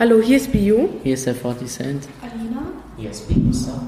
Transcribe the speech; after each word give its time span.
Hallo, 0.00 0.20
hier 0.22 0.36
ist 0.36 0.52
Bio 0.52 0.90
Hier 1.02 1.14
ist 1.14 1.26
der 1.26 1.34
40 1.34 1.66
Cent. 1.66 2.08
Alina? 2.22 2.62
Hier 2.96 3.10
ist 3.10 3.26
Big 3.26 3.38
Muster. 3.38 3.82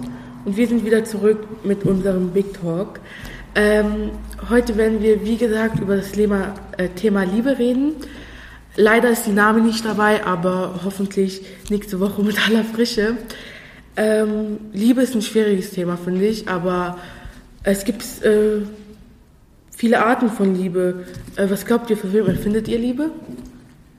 und 0.44 0.56
wir 0.56 0.66
sind 0.66 0.84
wieder 0.84 1.04
zurück 1.04 1.46
mit 1.62 1.84
unserem 1.84 2.30
Big 2.30 2.52
Talk. 2.60 2.98
Ähm, 3.54 4.10
heute 4.48 4.76
werden 4.76 5.00
wir, 5.00 5.24
wie 5.24 5.36
gesagt, 5.36 5.78
über 5.78 5.94
das 5.94 6.10
Thema, 6.10 6.54
äh, 6.78 6.88
Thema 6.88 7.22
Liebe 7.22 7.56
reden. 7.60 7.92
Leider 8.74 9.08
ist 9.10 9.26
die 9.26 9.30
Name 9.30 9.60
nicht 9.60 9.84
dabei, 9.84 10.26
aber 10.26 10.80
hoffentlich 10.84 11.42
nächste 11.68 12.00
Woche 12.00 12.24
mit 12.24 12.44
aller 12.44 12.64
Frische. 12.64 13.16
Ähm, 13.96 14.58
Liebe 14.72 15.02
ist 15.02 15.14
ein 15.14 15.22
schwieriges 15.22 15.70
Thema, 15.70 15.96
finde 15.96 16.26
ich, 16.26 16.48
aber 16.48 16.98
es 17.62 17.84
gibt 17.84 18.02
äh, 18.24 18.62
viele 19.70 20.04
Arten 20.04 20.28
von 20.28 20.56
Liebe. 20.56 21.04
Äh, 21.36 21.48
was 21.48 21.64
glaubt 21.64 21.88
ihr, 21.88 21.96
für 21.96 22.12
wen 22.12 22.26
empfindet 22.26 22.66
ihr 22.66 22.80
Liebe? 22.80 23.12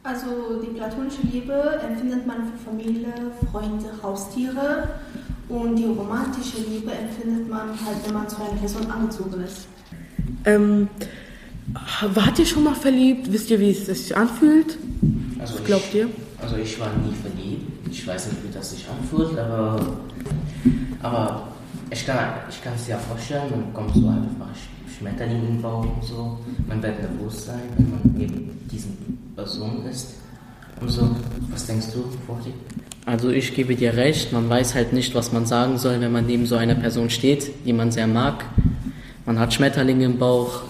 Also 0.03 0.59
die 0.63 0.75
platonische 0.77 1.21
Liebe 1.31 1.53
empfindet 1.87 2.25
man 2.25 2.37
für 2.37 2.69
Familie, 2.69 3.13
Freunde, 3.51 3.85
Haustiere 4.01 4.89
und 5.47 5.75
die 5.75 5.85
romantische 5.85 6.57
Liebe 6.67 6.91
empfindet 6.91 7.47
man 7.47 7.69
halt, 7.69 7.97
wenn 8.05 8.13
man 8.13 8.27
zu 8.27 8.37
einer 8.37 8.59
Person 8.59 8.89
angezogen 8.89 9.43
ist. 9.43 9.67
Ähm, 10.45 10.89
wart 12.13 12.39
ihr 12.39 12.45
schon 12.47 12.63
mal 12.63 12.73
verliebt? 12.73 13.31
Wisst 13.31 13.51
ihr, 13.51 13.59
wie 13.59 13.69
es 13.69 13.85
sich 13.85 14.17
anfühlt? 14.17 14.77
Also 15.39 15.55
Was 15.55 15.63
glaubt 15.65 15.89
ich, 15.89 15.95
ihr? 15.95 16.09
Also 16.41 16.55
ich 16.55 16.79
war 16.79 16.89
nie 17.05 17.13
verliebt. 17.13 17.87
Ich 17.91 18.07
weiß 18.07 18.27
nicht, 18.27 18.43
wie 18.43 18.51
das 18.51 18.71
sich 18.71 18.87
anfühlt, 18.89 19.37
aber, 19.37 19.79
aber 21.03 21.50
ich 21.91 22.05
kann 22.05 22.73
ich 22.75 22.85
dir 22.85 22.97
vorstellen, 22.97 23.51
man 23.51 23.73
kommt 23.73 23.93
so 23.93 24.07
einfach 24.07 24.47
Schmetterling 24.97 25.47
im 25.47 25.61
Bauch 25.61 25.83
und 25.83 26.03
so. 26.03 26.37
Man 26.67 26.81
wird 26.81 27.01
nervös 27.01 27.45
sein, 27.45 27.61
wenn 27.77 27.89
man 27.89 27.99
neben 28.15 28.67
diesen 28.71 29.33
Person 29.35 29.85
ist 29.89 30.15
und 30.79 30.89
so. 30.89 31.09
Was 31.49 31.67
denkst 31.67 31.87
du, 31.93 32.05
Forti? 32.25 32.53
Also 33.05 33.29
ich 33.29 33.53
gebe 33.53 33.75
dir 33.75 33.95
recht, 33.95 34.31
man 34.31 34.48
weiß 34.48 34.75
halt 34.75 34.93
nicht, 34.93 35.15
was 35.15 35.33
man 35.33 35.45
sagen 35.45 35.77
soll, 35.77 35.99
wenn 35.99 36.11
man 36.11 36.27
neben 36.27 36.45
so 36.45 36.55
einer 36.55 36.75
Person 36.75 37.09
steht, 37.09 37.65
die 37.65 37.73
man 37.73 37.91
sehr 37.91 38.07
mag. 38.07 38.45
Man 39.26 39.39
hat 39.39 39.53
Schmetterlinge 39.53 40.05
im 40.05 40.17
Bauch. 40.17 40.61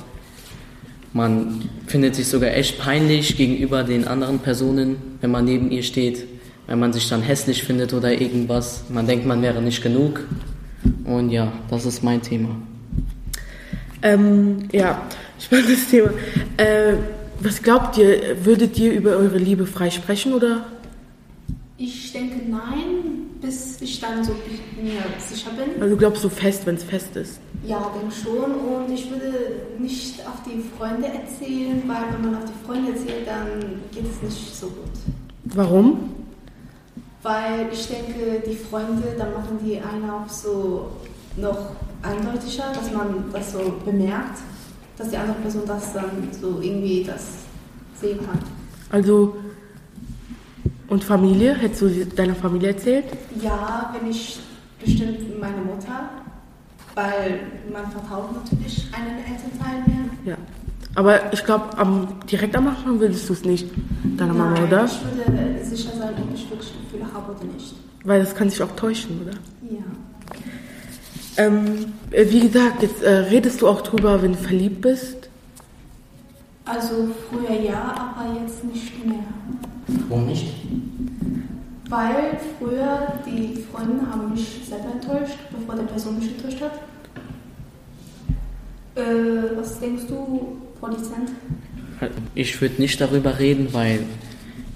Man 1.13 1.69
findet 1.88 2.16
sich 2.16 2.28
sogar 2.28 2.52
echt 2.52 2.80
peinlich 2.80 3.35
gegenüber 3.35 3.83
den 3.83 4.08
anderen 4.08 4.39
Personen, 4.39 4.95
wenn 5.19 5.30
man 5.30 5.45
neben 5.45 5.69
ihr 5.69 5.83
steht, 5.83 6.25
wenn 6.67 6.80
man 6.80 6.94
sich 6.94 7.09
dann 7.09 7.22
hässlich 7.22 7.63
findet 7.63 7.94
oder 7.94 8.19
irgendwas. 8.19 8.85
Man 8.89 9.06
denkt, 9.06 9.25
man 9.25 9.41
wäre 9.41 9.61
nicht 9.61 9.83
genug. 9.83 10.22
Und 11.06 11.30
ja, 11.30 11.52
das 11.70 11.86
ist 11.86 12.04
mein 12.04 12.22
Thema. 12.22 12.50
Ähm, 14.02 14.68
ja, 14.72 15.04
spannendes 15.40 15.90
Thema. 15.90 16.10
Äh, 16.58 16.94
was 17.40 17.62
glaubt 17.62 17.98
ihr, 17.98 18.46
würdet 18.46 18.78
ihr 18.80 18.94
über 18.94 19.12
eure 19.12 19.38
Liebe 19.38 19.66
frei 19.66 19.90
sprechen 19.90 20.34
oder? 20.34 20.66
Ich 21.78 22.12
denke 22.14 22.38
nein, 22.50 23.30
bis 23.42 23.82
ich 23.82 24.00
dann 24.00 24.24
so 24.24 24.34
mir 24.82 25.02
sicher 25.18 25.50
bin. 25.52 25.82
Also 25.82 25.96
du 25.96 25.98
glaubst 26.00 26.22
so 26.22 26.30
fest, 26.30 26.66
wenn 26.66 26.76
es 26.76 26.84
fest 26.84 27.16
ist? 27.16 27.40
Ja, 27.66 27.92
denke 28.00 28.14
schon. 28.14 28.52
Und 28.52 28.94
ich 28.94 29.09
würde 29.09 29.34
nicht 29.80 30.20
auf 30.28 30.44
die 30.46 30.62
Freunde 30.78 31.08
erzählen, 31.08 31.82
weil 31.88 32.14
wenn 32.14 32.32
man 32.32 32.44
auf 32.44 32.50
die 32.50 32.66
Freunde 32.66 32.92
erzählt, 32.92 33.28
dann 33.28 33.82
geht 33.92 34.06
es 34.06 34.22
nicht 34.22 34.56
so 34.56 34.68
gut. 34.68 34.92
Warum? 35.46 36.12
Weil 37.23 37.69
ich 37.72 37.88
denke, 37.88 38.41
die 38.45 38.55
Freunde, 38.55 39.16
dann 39.17 39.33
machen 39.33 39.59
die 39.64 39.80
einen 39.80 40.09
auch 40.09 40.27
so 40.27 40.91
noch 41.38 41.75
eindeutiger, 42.02 42.72
dass 42.73 42.91
man 42.91 43.25
das 43.31 43.52
so 43.52 43.80
bemerkt, 43.86 44.39
dass 44.97 45.09
die 45.09 45.17
andere 45.17 45.38
Person 45.38 45.63
das 45.67 45.94
dann 45.94 46.30
so 46.39 46.59
irgendwie 46.61 47.03
das 47.03 47.22
sehen 48.00 48.19
kann. 48.25 48.39
Also, 48.89 49.36
und 50.88 51.03
Familie? 51.03 51.55
Hättest 51.55 51.81
du 51.83 52.05
deiner 52.05 52.36
Familie 52.36 52.69
erzählt? 52.69 53.06
Ja, 53.41 53.94
wenn 53.94 54.09
ich 54.09 54.40
bestimmt 54.84 55.40
meine 55.40 55.57
Mutter, 55.62 56.09
weil 56.96 57.40
man 57.72 57.90
vertraut 57.91 58.34
natürlich 58.34 58.90
einen 58.91 59.19
Elternteil 59.19 59.84
mehr. 59.85 60.06
Ja. 60.25 60.38
Aber 60.96 61.34
ich 61.34 61.46
glaube, 61.46 61.78
am, 61.78 62.07
direkt 62.29 62.56
am 62.56 62.68
Anfang 62.68 63.00
würdest 63.00 63.29
du 63.29 63.34
es 63.34 63.46
nicht, 63.46 63.68
deiner 64.18 64.34
Mama, 64.34 64.62
oder? 64.63 64.85
ich 64.85 65.02
würde 65.02 65.63
sicher 65.63 65.91
sein, 65.97 66.13
ob 66.18 66.35
ich 66.35 66.50
wirklich 66.50 66.74
Gefühle 66.84 67.13
habe 67.13 67.31
oder 67.31 67.46
nicht. 67.46 67.75
Weil 68.03 68.19
das 68.22 68.35
kann 68.35 68.50
sich 68.50 68.62
auch 68.62 68.75
täuschen, 68.75 69.22
oder? 69.22 69.31
Ja. 69.69 69.84
Ähm, 71.38 71.94
äh, 72.12 72.25
wie 72.29 72.41
gesagt, 72.41 72.81
jetzt 72.81 73.02
äh, 73.03 73.09
redest 73.09 73.62
du 73.62 73.68
auch 73.68 73.81
drüber, 73.81 74.22
wenn 74.22 74.34
du 74.34 74.38
verliebt 74.38 74.81
bist. 74.81 75.29
Also 76.66 77.09
früher 77.29 77.59
ja, 77.59 78.16
aber 78.18 78.40
jetzt 78.41 78.63
nicht 78.66 79.06
mehr. 79.06 79.19
Warum 80.09 80.28
nicht? 80.28 80.53
Weil 81.90 82.38
früher 82.58 83.13
die 83.25 83.63
Freunde 83.72 84.09
haben 84.09 84.31
mich 84.31 84.62
selber 84.68 84.91
enttäuscht, 84.94 85.38
bevor 85.52 85.75
die 85.75 85.85
Person 85.85 86.19
mich 86.19 86.29
enttäuscht 86.29 86.62
hat. 86.62 86.79
Äh, 88.96 89.58
was 89.58 89.79
denkst 89.79 90.03
du, 90.08 90.58
Produzent? 90.81 91.30
Ich 92.36 92.59
würde 92.59 92.81
nicht 92.81 93.00
darüber 93.00 93.38
reden, 93.40 93.68
weil 93.72 94.00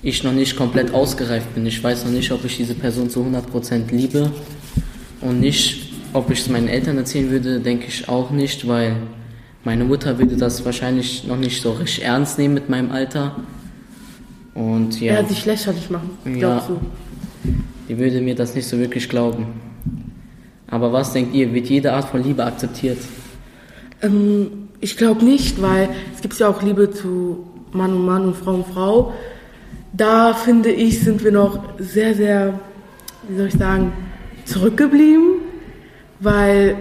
ich 0.04 0.24
noch 0.24 0.34
nicht 0.34 0.56
komplett 0.56 0.94
ausgereift 0.94 1.56
bin. 1.56 1.66
Ich 1.66 1.84
weiß 1.84 2.06
noch 2.06 2.12
nicht, 2.12 2.32
ob 2.32 2.46
ich 2.46 2.58
diese 2.58 2.76
Person 2.76 3.10
zu 3.10 3.22
100% 3.24 3.92
liebe 3.92 4.32
und 5.22 5.40
nicht, 5.40 5.92
ob 6.14 6.30
ich 6.30 6.42
es 6.42 6.50
meinen 6.50 6.68
Eltern 6.68 6.98
erzählen 6.98 7.32
würde, 7.32 7.60
denke 7.60 7.88
ich 7.88 8.08
auch 8.08 8.30
nicht, 8.30 8.68
weil 8.68 8.96
meine 9.64 9.84
Mutter 9.84 10.20
würde 10.20 10.38
das 10.38 10.64
wahrscheinlich 10.64 11.26
noch 11.26 11.38
nicht 11.38 11.60
so 11.62 11.72
richtig 11.72 12.04
ernst 12.06 12.38
nehmen 12.38 12.54
mit 12.54 12.70
meinem 12.70 12.92
Alter. 12.92 13.36
Und 14.54 15.02
ja, 15.02 15.16
Ja, 15.16 15.28
sich 15.28 15.44
lächerlich 15.46 15.90
machen, 15.90 16.12
Ja. 16.26 16.32
glaubst 16.38 16.70
du? 16.70 16.80
die 17.90 17.98
würde 17.98 18.22
mir 18.22 18.36
das 18.36 18.54
nicht 18.56 18.68
so 18.68 18.78
wirklich 18.78 19.10
glauben. 19.10 19.48
Aber 20.68 20.94
was 20.94 21.14
denkt 21.14 21.34
ihr, 21.36 21.52
wird 21.54 21.68
jede 21.68 21.94
Art 21.94 22.10
von 22.10 22.24
Liebe 22.24 22.44
akzeptiert? 22.46 22.98
Ähm, 24.02 24.65
ich 24.86 24.98
glaube 24.98 25.26
nicht, 25.26 25.64
weil 25.64 25.90
es 26.14 26.22
gibt 26.22 26.38
ja 26.38 26.48
auch 26.48 26.62
Liebe 26.62 26.92
zu 26.92 27.44
Mann 27.72 27.92
und 27.92 28.06
Mann 28.06 28.26
und 28.26 28.38
Frau 28.38 28.54
und 28.54 28.68
Frau. 28.68 29.16
Da 29.94 30.36
finde 30.36 30.70
ich, 30.70 31.00
sind 31.00 31.24
wir 31.24 31.32
noch 31.32 31.58
sehr, 31.80 32.14
sehr, 32.14 32.60
wie 33.28 33.36
soll 33.36 33.48
ich 33.48 33.56
sagen, 33.56 33.94
zurückgeblieben, 34.46 35.42
weil 36.20 36.78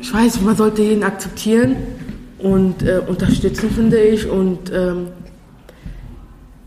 ich 0.00 0.10
weiß, 0.10 0.40
man 0.40 0.56
sollte 0.56 0.80
jeden 0.80 1.02
akzeptieren 1.02 1.76
und 2.38 2.82
äh, 2.82 3.02
unterstützen, 3.06 3.68
finde 3.72 4.00
ich. 4.00 4.26
Und 4.26 4.72
ähm, 4.72 5.08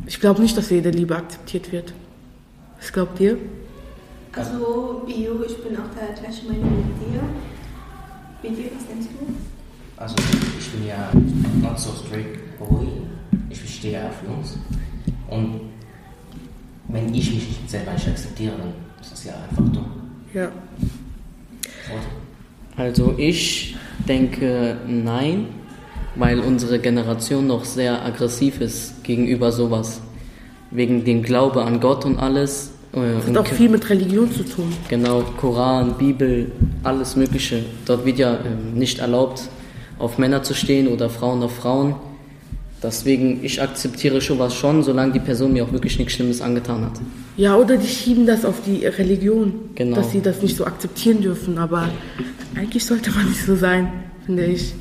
ich 0.06 0.20
glaube 0.20 0.44
nicht, 0.44 0.56
dass 0.56 0.70
jede 0.70 0.92
Liebe 0.92 1.16
akzeptiert 1.16 1.72
wird. 1.72 1.92
Was 2.80 2.94
glaubt 2.94 3.20
ihr? 3.20 3.36
Also, 4.36 5.02
Bio, 5.08 5.42
ich 5.44 5.58
bin 5.58 5.76
auch 5.78 5.90
der 5.98 6.14
gleichen 6.22 6.50
Meinung 6.50 6.86
mit 6.86 7.02
dir. 7.02 7.22
Bio, 8.44 8.70
was 8.78 8.86
denkst 8.86 9.08
du? 9.20 9.51
Also 10.02 10.16
ich 10.60 10.72
bin 10.72 10.88
ja 10.88 11.12
not 11.62 11.80
so 11.80 11.92
strict 11.92 12.58
boy. 12.58 12.88
Ich 13.52 13.78
stehe 13.78 14.00
auf 14.04 14.16
Jungs. 14.28 14.58
Und 15.30 15.62
wenn 16.88 17.14
ich 17.14 17.32
mich 17.34 17.48
nicht 17.48 17.70
selber 17.70 17.94
nicht 17.94 18.08
akzeptiere, 18.08 18.54
dann 18.58 18.74
ist 19.00 19.12
das 19.12 19.26
ja 19.26 19.34
einfach 19.48 19.64
dumm. 19.72 19.92
Ja. 20.34 20.52
Also 22.76 23.14
ich 23.18 23.76
denke 24.08 24.78
nein, 24.88 25.46
weil 26.16 26.40
unsere 26.40 26.80
Generation 26.80 27.46
noch 27.46 27.64
sehr 27.64 28.04
aggressiv 28.04 28.60
ist 28.60 29.04
gegenüber 29.04 29.52
sowas. 29.52 30.02
Wegen 30.72 31.04
dem 31.06 31.22
Glaube 31.22 31.64
an 31.64 31.80
Gott 31.80 32.06
und 32.06 32.18
alles. 32.18 32.72
äh, 32.94 33.14
Das 33.18 33.28
hat 33.28 33.38
auch 33.38 33.46
viel 33.46 33.70
mit 33.70 33.88
Religion 33.88 34.32
zu 34.32 34.44
tun. 34.44 34.74
Genau, 34.90 35.22
Koran, 35.38 35.96
Bibel, 35.98 36.52
alles 36.82 37.16
Mögliche. 37.16 37.64
Dort 37.86 38.04
wird 38.06 38.18
ja 38.18 38.40
ähm, 38.44 38.74
nicht 38.74 39.00
erlaubt, 39.00 39.50
auf 40.02 40.18
Männer 40.18 40.44
zu 40.44 40.54
stehen 40.54 40.88
oder 40.88 41.10
Frauen 41.10 41.42
auf 41.44 41.56
Frauen. 41.56 41.96
Deswegen, 42.84 43.44
ich 43.44 43.62
akzeptiere 43.62 44.20
sowas 44.22 44.56
schon, 44.56 44.82
solange 44.84 45.14
die 45.14 45.20
Person 45.20 45.54
mir 45.54 45.64
auch 45.64 45.72
wirklich 45.72 46.00
nichts 46.00 46.14
Schlimmes 46.14 46.42
angetan 46.42 46.84
hat. 46.84 46.94
Ja, 47.38 47.56
oder 47.56 47.78
die 47.78 47.88
schieben 47.88 48.26
das 48.26 48.44
auf 48.44 48.56
die 48.66 48.86
Religion, 48.88 49.54
Genau. 49.76 49.98
dass 49.98 50.12
sie 50.12 50.22
das 50.22 50.42
nicht 50.42 50.58
so 50.58 50.66
akzeptieren 50.66 51.22
dürfen. 51.22 51.60
Aber 51.60 51.88
eigentlich 52.56 52.84
sollte 52.84 53.12
man 53.12 53.28
nicht 53.30 53.46
so 53.46 53.56
sein, 53.56 53.92
finde 54.26 54.46
ich. 54.46 54.74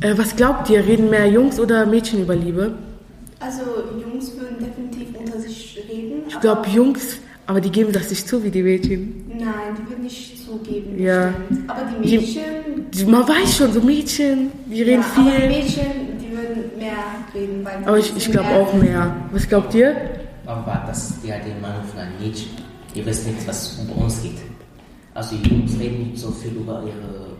Äh, 0.00 0.14
was 0.18 0.34
glaubt 0.34 0.68
ihr, 0.70 0.84
reden 0.84 1.08
mehr 1.08 1.28
Jungs 1.30 1.60
oder 1.60 1.86
Mädchen 1.86 2.20
über 2.22 2.34
Liebe? 2.34 2.74
Also, 3.38 3.60
Jungs 4.00 4.32
würden 4.36 4.56
definitiv 4.58 5.14
unter 5.16 5.38
sich 5.38 5.78
reden. 5.88 6.22
Ich 6.28 6.40
glaube 6.40 6.68
Jungs, 6.68 7.18
aber 7.46 7.60
die 7.60 7.70
geben 7.70 7.92
das 7.92 8.10
nicht 8.10 8.26
zu 8.26 8.42
wie 8.42 8.50
die 8.50 8.62
Mädchen. 8.62 9.24
Nein, 9.28 9.76
die 9.78 9.88
würden 9.88 10.02
nicht 10.02 10.44
zugeben. 10.44 11.00
Ja. 11.00 11.32
Aber 11.68 11.82
die 12.02 12.08
Die- 12.08 12.16
Mädchen. 12.18 12.42
Die- 12.63 12.63
Man 13.06 13.26
weiß 13.28 13.56
schon, 13.56 13.72
so 13.72 13.80
Mädchen, 13.80 14.52
die 14.66 14.82
reden 14.82 15.02
ja, 15.02 15.22
Aber 15.22 15.30
die 15.30 15.40
viel. 15.40 15.48
Mädchen, 15.48 16.18
die 16.20 16.30
würden 16.30 16.78
mehr 16.78 16.92
reden. 17.34 17.64
Weil 17.64 17.76
Aber 17.84 17.98
ich, 17.98 18.16
ich 18.16 18.30
glaube 18.30 18.48
auch 18.50 18.72
mehr. 18.74 19.16
Was 19.32 19.48
glaubt 19.48 19.74
ihr? 19.74 19.96
Aber 20.46 20.84
das 20.86 21.10
ist 21.10 21.24
ja 21.24 21.34
die 21.38 21.60
Meinung 21.60 21.84
von 21.90 21.98
einem 22.00 22.18
Mädchen. 22.20 22.50
Ihr 22.94 23.04
wisst 23.06 23.26
nicht, 23.26 23.46
was 23.48 23.78
über 23.82 24.00
uns 24.04 24.22
geht. 24.22 24.38
Also 25.14 25.36
die 25.36 25.48
Jungs 25.48 25.78
reden 25.78 26.10
nicht 26.10 26.18
so 26.18 26.30
viel 26.30 26.52
über 26.52 26.82
ihre 26.84 27.34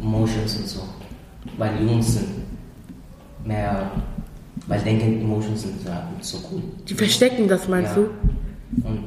Emotions 0.00 0.56
und 0.56 0.66
so. 0.68 0.80
Weil 1.58 1.72
Jungs 1.86 2.14
sind 2.14 2.28
mehr, 3.44 3.90
weil 4.66 4.80
denken 4.80 5.20
Emotions 5.20 5.62
sind 5.62 5.84
ja 5.84 6.08
so 6.20 6.38
cool. 6.50 6.62
Die 6.88 6.94
verstecken 6.94 7.48
das, 7.48 7.68
meinst 7.68 7.94
Ja. 7.96 8.02
du? 8.02 8.88
Und 8.88 9.00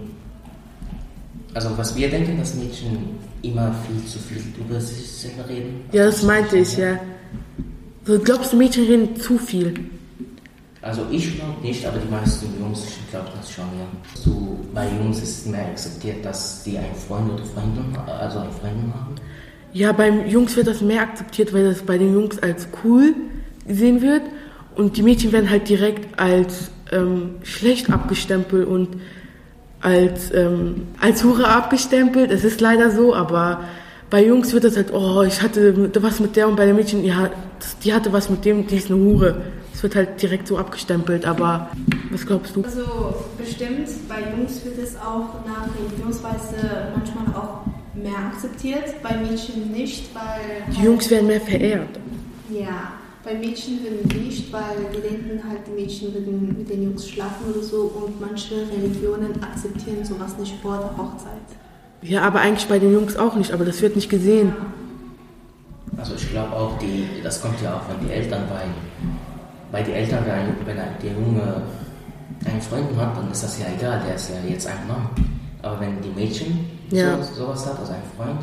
also 1.53 1.75
was 1.77 1.95
wir 1.95 2.09
denken, 2.09 2.37
dass 2.37 2.53
Mädchen 2.55 2.97
immer 3.41 3.73
viel 3.87 4.05
zu 4.05 4.19
viel 4.19 4.41
über 4.59 4.79
sich 4.79 5.07
selber 5.07 5.47
reden. 5.47 5.81
Ja, 5.91 6.05
das 6.05 6.23
meinte 6.23 6.57
ich, 6.57 6.77
ja. 6.77 6.99
So, 8.05 8.19
glaubst 8.19 8.53
du, 8.53 8.57
Mädchen 8.57 8.85
reden 8.85 9.15
zu 9.15 9.37
viel? 9.37 9.73
Also 10.81 11.05
ich 11.11 11.35
glaube 11.35 11.61
nicht, 11.61 11.85
aber 11.85 11.97
die 11.97 12.09
meisten 12.09 12.47
Jungs, 12.59 12.85
ich 12.85 13.11
glaube 13.11 13.27
das 13.35 13.51
schon, 13.51 13.65
ja. 13.77 13.85
So, 14.15 14.59
bei 14.73 14.87
Jungs 14.87 15.17
ist 15.21 15.39
es 15.39 15.45
mehr 15.45 15.65
akzeptiert, 15.65 16.23
dass 16.23 16.63
die 16.63 16.77
einen 16.77 16.95
Freund 16.95 17.31
oder 17.31 17.43
Freundin, 17.43 17.95
also 18.07 18.39
eine 18.39 18.51
Freundin 18.51 18.93
haben. 18.93 19.15
Ja, 19.73 19.91
beim 19.91 20.25
Jungs 20.27 20.55
wird 20.55 20.67
das 20.67 20.81
mehr 20.81 21.01
akzeptiert, 21.01 21.53
weil 21.53 21.65
das 21.65 21.83
bei 21.83 21.97
den 21.97 22.13
Jungs 22.13 22.39
als 22.39 22.67
cool 22.83 23.13
gesehen 23.67 24.01
wird. 24.01 24.23
Und 24.75 24.97
die 24.97 25.03
Mädchen 25.03 25.31
werden 25.31 25.49
halt 25.49 25.67
direkt 25.67 26.17
als 26.17 26.71
ähm, 26.91 27.35
schlecht 27.43 27.89
abgestempelt 27.91 28.67
und 28.67 28.87
als, 29.81 30.33
ähm, 30.33 30.87
als 30.99 31.23
Hure 31.23 31.47
abgestempelt. 31.47 32.31
Es 32.31 32.43
ist 32.43 32.61
leider 32.61 32.91
so, 32.91 33.15
aber 33.15 33.61
bei 34.09 34.25
Jungs 34.25 34.53
wird 34.53 34.63
das 34.63 34.75
halt, 34.75 34.93
oh, 34.93 35.23
ich 35.23 35.41
hatte 35.41 35.91
was 36.01 36.19
mit 36.19 36.35
der 36.35 36.47
und 36.47 36.55
bei 36.55 36.65
den 36.65 36.75
Mädchen, 36.75 37.03
ja, 37.05 37.29
die 37.83 37.93
hatte 37.93 38.11
was 38.11 38.29
mit 38.29 38.43
dem, 38.45 38.67
die 38.67 38.77
ist 38.77 38.89
eine 38.89 38.99
Hure. 38.99 39.41
Es 39.73 39.83
wird 39.83 39.95
halt 39.95 40.21
direkt 40.21 40.47
so 40.47 40.57
abgestempelt, 40.57 41.25
aber 41.25 41.69
was 42.11 42.25
glaubst 42.25 42.55
du? 42.55 42.63
Also 42.63 43.15
bestimmt, 43.37 43.87
bei 44.09 44.17
Jungs 44.35 44.65
wird 44.65 44.77
es 44.77 44.95
auch 44.97 45.45
nach 45.45 45.69
Religionsweise 45.73 46.91
manchmal 46.95 47.33
auch 47.33 47.61
mehr 47.93 48.17
akzeptiert, 48.33 49.01
bei 49.01 49.15
Mädchen 49.17 49.71
nicht, 49.71 50.13
weil... 50.13 50.73
Die 50.75 50.83
Jungs 50.83 51.09
werden 51.09 51.27
mehr 51.27 51.39
verehrt. 51.39 51.99
Ja, 52.49 52.93
bei 53.29 53.35
Mädchen 53.35 53.79
würden 53.83 54.23
nicht, 54.23 54.51
weil 54.51 54.87
die 54.95 55.01
denken 55.01 55.41
halt, 55.47 55.59
die 55.67 55.71
Mädchen 55.79 56.13
würden 56.13 56.55
mit 56.57 56.69
den 56.69 56.83
Jungs 56.83 57.07
schlafen 57.07 57.51
oder 57.53 57.61
so 57.61 57.91
und 58.03 58.19
manche 58.19 58.55
Religionen 58.55 59.41
akzeptieren 59.43 60.03
sowas 60.03 60.35
nicht 60.39 60.55
vor 60.61 60.77
der 60.77 60.97
Hochzeit. 60.97 61.47
Ja, 62.01 62.21
aber 62.23 62.39
eigentlich 62.39 62.67
bei 62.67 62.79
den 62.79 62.91
Jungs 62.91 63.17
auch 63.17 63.35
nicht, 63.35 63.51
aber 63.51 63.65
das 63.65 63.81
wird 63.81 63.95
nicht 63.95 64.09
gesehen. 64.09 64.53
Also 65.97 66.15
ich 66.15 66.29
glaube 66.31 66.53
auch, 66.55 66.79
die, 66.79 67.05
das 67.21 67.41
kommt 67.41 67.61
ja 67.61 67.75
auch 67.75 67.83
von 67.83 67.99
den 67.99 68.09
Eltern, 68.09 68.43
weil 68.49 68.67
bei 69.71 69.83
den 69.83 69.93
Eltern, 69.93 70.23
wenn, 70.25 70.65
wenn 70.65 70.77
der 70.77 71.11
Junge 71.11 71.61
einen 72.45 72.61
Freund 72.61 72.95
hat, 72.97 73.17
dann 73.17 73.29
ist 73.31 73.43
das 73.43 73.59
ja 73.59 73.65
egal, 73.77 74.01
der 74.07 74.15
ist 74.15 74.29
ja 74.29 74.49
jetzt 74.49 74.65
ein 74.65 74.87
Mann. 74.87 75.09
Aber 75.61 75.79
wenn 75.81 76.01
die 76.01 76.09
Mädchen 76.19 76.65
Ja. 76.89 77.21
so, 77.21 77.43
sowas 77.43 77.65
hat, 77.65 77.79
also 77.79 77.91
ein 77.91 78.01
Freund, 78.17 78.39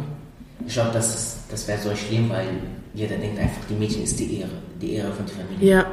ich 0.66 0.72
glaube, 0.74 0.90
das, 0.92 1.14
ist- 1.14 1.36
das 1.50 1.68
wäre 1.68 1.78
so 1.78 1.94
schlimm, 1.94 2.28
weil 2.30 2.46
jeder 2.94 3.16
denkt 3.16 3.38
einfach, 3.38 3.60
die 3.68 3.74
Mädchen 3.74 4.02
ist 4.02 4.18
die 4.18 4.40
Ehre, 4.40 4.50
die 4.80 4.92
Ehre 4.94 5.12
von 5.12 5.26
der 5.26 5.34
Familie. 5.34 5.70
Ja, 5.76 5.86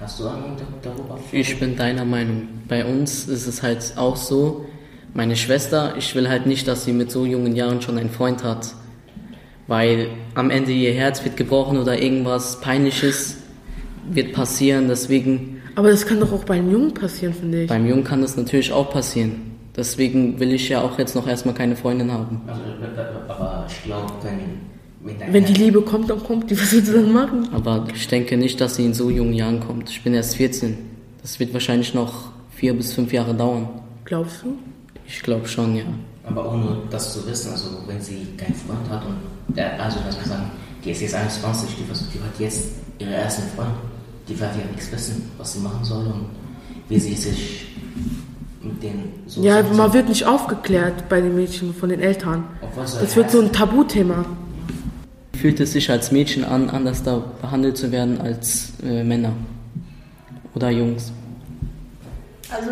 Hast 0.00 0.18
du 0.18 0.26
Ahnung 0.26 0.56
da- 0.56 0.90
darüber? 0.90 1.16
Ich 1.30 1.60
bin 1.60 1.76
deiner 1.76 2.04
Meinung. 2.04 2.48
Bei 2.66 2.84
uns 2.84 3.28
ist 3.28 3.46
es 3.46 3.62
halt 3.62 3.92
auch 3.96 4.16
so, 4.16 4.66
meine 5.14 5.36
Schwester, 5.36 5.94
ich 5.96 6.12
will 6.16 6.28
halt 6.28 6.44
nicht, 6.46 6.66
dass 6.66 6.84
sie 6.84 6.92
mit 6.92 7.12
so 7.12 7.24
jungen 7.24 7.54
Jahren 7.54 7.80
schon 7.82 7.98
einen 7.98 8.10
Freund 8.10 8.42
hat. 8.42 8.74
Weil 9.68 10.08
am 10.34 10.50
Ende 10.50 10.72
ihr 10.72 10.92
Herz 10.92 11.22
wird 11.24 11.36
gebrochen 11.36 11.78
oder 11.78 12.00
irgendwas 12.02 12.60
Peinliches 12.60 13.36
wird 14.10 14.32
passieren. 14.32 14.88
Deswegen, 14.88 15.62
aber 15.76 15.90
das 15.90 16.04
kann 16.04 16.18
doch 16.18 16.32
auch 16.32 16.44
bei 16.44 16.54
einem 16.54 16.72
Jungen 16.72 16.94
passieren, 16.94 17.32
finde 17.32 17.62
ich. 17.62 17.68
beim 17.68 17.86
Jungen 17.86 18.02
kann 18.02 18.22
das 18.22 18.36
natürlich 18.36 18.72
auch 18.72 18.90
passieren. 18.90 19.52
Deswegen 19.76 20.40
will 20.40 20.52
ich 20.52 20.68
ja 20.68 20.82
auch 20.82 20.98
jetzt 20.98 21.14
noch 21.14 21.28
erstmal 21.28 21.54
keine 21.54 21.76
Freundin 21.76 22.10
haben. 22.12 22.40
Also, 22.48 22.60
aber 23.62 23.70
ich 23.70 23.82
glaube, 23.84 24.12
wenn, 25.02 25.32
wenn, 25.32 25.44
die 25.44 25.54
Liebe 25.54 25.82
kommt, 25.82 26.10
dann 26.10 26.22
kommt 26.22 26.50
die. 26.50 26.60
Was 26.60 26.72
willst 26.72 26.88
du 26.88 26.92
dann 26.92 27.12
machen? 27.12 27.48
Aber 27.52 27.86
ich 27.94 28.06
denke 28.08 28.36
nicht, 28.36 28.60
dass 28.60 28.76
sie 28.76 28.84
in 28.84 28.94
so 28.94 29.10
jungen 29.10 29.32
Jahren 29.32 29.60
kommt. 29.60 29.90
Ich 29.90 30.02
bin 30.02 30.14
erst 30.14 30.36
14. 30.36 30.76
Das 31.20 31.38
wird 31.38 31.52
wahrscheinlich 31.52 31.94
noch 31.94 32.30
vier 32.50 32.74
bis 32.74 32.92
fünf 32.92 33.12
Jahre 33.12 33.34
dauern. 33.34 33.68
Glaubst 34.04 34.42
du? 34.42 34.56
Ich 35.06 35.22
glaube 35.22 35.46
schon, 35.46 35.76
ja. 35.76 35.84
Aber 36.24 36.52
ohne 36.52 36.78
das 36.90 37.12
zu 37.14 37.26
wissen, 37.26 37.50
also 37.50 37.68
wenn 37.86 38.00
sie 38.00 38.26
keinen 38.36 38.54
Freund 38.54 38.88
hat 38.88 39.04
und 39.04 39.56
der, 39.56 39.80
also 39.82 39.98
lass 40.06 40.16
mal 40.16 40.26
sagen, 40.26 40.50
die 40.84 40.90
ist 40.92 41.02
jetzt 41.02 41.14
21, 41.14 41.76
die, 41.76 41.84
versucht, 41.84 42.14
die 42.14 42.20
hat 42.20 42.38
jetzt 42.38 42.68
ihren 42.98 43.12
ersten 43.12 43.42
Freund, 43.56 43.74
die 44.28 44.38
wird 44.38 44.50
ja 44.56 44.70
nichts 44.70 44.92
wissen, 44.92 45.30
was 45.36 45.54
sie 45.54 45.58
machen 45.60 45.84
soll 45.84 46.06
und 46.06 46.26
wie 46.88 46.98
sie 46.98 47.14
sich 47.14 47.66
mit 48.64 48.82
den 48.82 49.12
so 49.26 49.42
Ja, 49.42 49.62
so- 49.62 49.74
man 49.74 49.92
wird 49.92 50.08
nicht 50.08 50.24
aufgeklärt 50.26 51.08
bei 51.08 51.20
den 51.20 51.34
Mädchen 51.34 51.74
von 51.74 51.88
den 51.88 52.00
Eltern. 52.00 52.44
Das 52.76 53.16
wird 53.16 53.30
so 53.30 53.40
ein 53.40 53.52
Tabuthema. 53.52 54.24
Fühlt 55.36 55.58
es 55.60 55.72
sich 55.72 55.90
als 55.90 56.12
Mädchen 56.12 56.44
an, 56.44 56.70
anders 56.70 57.02
da 57.02 57.22
behandelt 57.40 57.76
zu 57.76 57.90
werden 57.90 58.20
als 58.20 58.74
äh, 58.84 59.02
Männer 59.02 59.32
oder 60.54 60.70
Jungs? 60.70 61.12
Also 62.50 62.70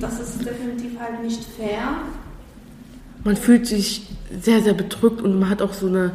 das 0.00 0.20
ist 0.20 0.40
definitiv 0.44 0.98
halt 1.00 1.22
nicht 1.22 1.42
fair. 1.58 1.96
Man 3.24 3.36
fühlt 3.36 3.66
sich 3.66 4.06
sehr, 4.40 4.60
sehr 4.62 4.74
bedrückt 4.74 5.22
und 5.22 5.38
man 5.40 5.48
hat 5.48 5.62
auch 5.62 5.72
so 5.72 5.86
eine 5.86 6.12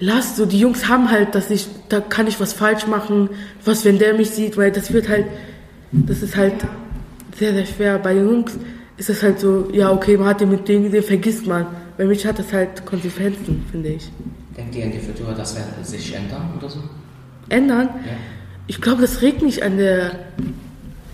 Last. 0.00 0.36
So 0.36 0.44
die 0.46 0.58
Jungs 0.58 0.88
haben 0.88 1.10
halt, 1.10 1.34
dass 1.34 1.48
ich, 1.50 1.68
da 1.88 2.00
kann 2.00 2.26
ich 2.26 2.40
was 2.40 2.52
falsch 2.52 2.86
machen, 2.86 3.30
was 3.64 3.84
wenn 3.84 3.98
der 3.98 4.14
mich 4.14 4.30
sieht, 4.30 4.56
weil 4.56 4.72
das 4.72 4.92
wird 4.92 5.08
halt, 5.08 5.26
das 5.92 6.22
ist 6.22 6.36
halt 6.36 6.54
sehr, 7.38 7.52
sehr 7.52 7.66
schwer. 7.66 7.98
Bei 7.98 8.14
den 8.14 8.28
Jungs 8.28 8.58
ist 8.96 9.08
das 9.08 9.22
halt 9.22 9.40
so, 9.40 9.68
ja 9.72 9.92
okay, 9.92 10.16
man 10.16 10.28
hat 10.28 10.40
den 10.40 10.50
mit 10.50 10.68
denen 10.68 10.84
gesehen, 10.84 11.02
vergisst 11.02 11.46
man. 11.46 11.66
Bei 11.96 12.04
mich 12.04 12.26
hat 12.26 12.38
das 12.38 12.52
halt 12.52 12.84
Konsequenzen, 12.84 13.64
finde 13.70 13.90
ich. 13.90 14.10
Denkt 14.56 14.74
ihr 14.74 14.84
in 14.84 14.92
der 14.92 15.00
Futur, 15.00 15.34
das 15.34 15.54
wird 15.54 15.86
sich 15.86 16.14
ändern 16.14 16.52
oder 16.56 16.68
so? 16.68 16.80
Ändern? 17.48 17.88
Ja. 17.88 18.12
Ich 18.66 18.80
glaube, 18.80 19.02
das 19.02 19.22
regt 19.22 19.42
nicht 19.42 19.62
an 19.62 19.76
der. 19.76 20.18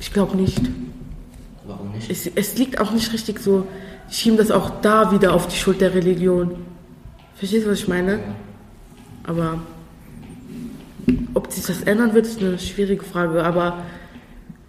Ich 0.00 0.12
glaube 0.12 0.36
nicht. 0.36 0.60
Warum 1.66 1.92
nicht? 1.92 2.10
Es, 2.10 2.26
es 2.26 2.56
liegt 2.56 2.80
auch 2.80 2.92
nicht 2.92 3.12
richtig 3.12 3.40
so. 3.40 3.66
Ich 4.08 4.18
schiebe 4.18 4.36
das 4.36 4.50
auch 4.50 4.80
da 4.80 5.12
wieder 5.12 5.34
auf 5.34 5.48
die 5.48 5.56
Schuld 5.56 5.80
der 5.80 5.94
Religion. 5.94 6.56
Verstehst 7.36 7.66
du, 7.66 7.70
was 7.70 7.80
ich 7.80 7.88
meine? 7.88 8.12
Ja. 8.12 8.18
Aber 9.24 9.58
ob 11.34 11.52
sich 11.52 11.64
das 11.64 11.82
ändern 11.82 12.14
wird, 12.14 12.26
ist 12.26 12.40
eine 12.40 12.58
schwierige 12.58 13.04
Frage. 13.04 13.44
Aber 13.44 13.78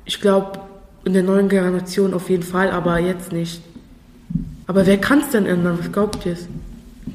ich 0.06 0.20
glaube, 0.20 0.60
in 1.06 1.14
der 1.14 1.24
neuen 1.24 1.50
Generation 1.50 2.14
auf 2.14 2.30
jeden 2.30 2.44
Fall, 2.44 2.72
aber 2.72 3.00
jetzt 3.00 3.32
nicht. 3.32 3.62
Aber 4.68 4.86
wer 4.86 4.98
kann 4.98 5.20
es 5.20 5.30
denn 5.30 5.46
ändern? 5.46 5.78
Was 5.80 5.92
glaubt 5.92 6.26
ihr? 6.26 6.38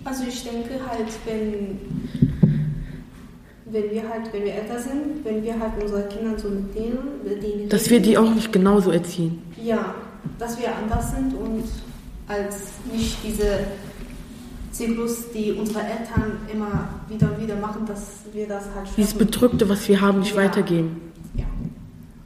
Also 0.04 0.24
ich 0.28 0.42
denke 0.44 0.74
halt, 0.88 1.08
wenn, 1.24 1.78
wenn 3.70 3.90
wir 3.90 4.02
halt, 4.08 4.32
wenn 4.32 4.44
wir 4.44 4.54
älter 4.54 4.78
sind, 4.78 5.24
wenn 5.24 5.42
wir 5.42 5.58
halt 5.58 5.72
unsere 5.82 6.02
Kinder 6.08 6.38
so 6.38 6.48
mit 6.48 6.74
denen, 6.74 6.98
denen 7.42 7.68
Dass 7.68 7.88
wir 7.90 8.00
die 8.00 8.16
auch 8.18 8.30
nicht 8.34 8.52
genauso 8.52 8.90
erziehen. 8.90 9.42
Ja, 9.62 9.94
dass 10.38 10.58
wir 10.60 10.74
anders 10.74 11.10
sind 11.12 11.34
und 11.34 11.64
als 12.28 12.56
nicht 12.92 13.16
diese 13.26 13.60
Zyklus, 14.72 15.30
die 15.34 15.52
unsere 15.52 15.80
Eltern 15.80 16.36
immer 16.52 16.88
wieder 17.08 17.30
und 17.32 17.42
wieder 17.42 17.56
machen, 17.56 17.86
dass 17.86 18.20
wir 18.32 18.46
das 18.46 18.64
halt 18.74 18.86
Dieses. 18.96 19.14
Bedrückte, 19.14 19.68
was 19.68 19.88
wir 19.88 20.00
haben, 20.00 20.20
nicht 20.20 20.36
Ja. 20.36 20.42
weitergeben. 20.44 21.00
Ja, 21.34 21.44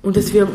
Und 0.02 0.16
dass 0.16 0.33
wir 0.33 0.49